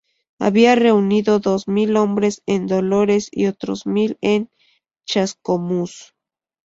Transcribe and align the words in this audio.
Habían 0.39 0.79
reunido 0.79 1.37
dos 1.39 1.67
mil 1.67 1.95
hombres 1.95 2.41
en 2.47 2.65
Dolores, 2.65 3.29
y 3.31 3.45
otros 3.45 3.85
mil 3.85 4.17
en 4.21 4.49
Chascomús. 5.05 6.15